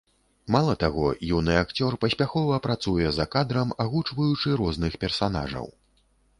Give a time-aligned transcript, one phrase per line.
[0.53, 1.03] Мала таго,
[1.37, 5.73] юны акцёр паспяхова працуе за кадрам, агучваючы розных персанажаў.